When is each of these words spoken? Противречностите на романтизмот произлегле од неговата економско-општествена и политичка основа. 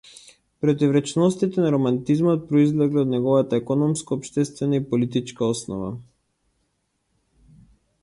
Противречностите 0.63 1.61
на 1.65 1.69
романтизмот 1.75 2.47
произлегле 2.53 3.03
од 3.03 3.13
неговата 3.13 3.61
економско-општествена 3.61 4.81
и 4.81 4.85
политичка 4.95 5.53
основа. 5.55 5.95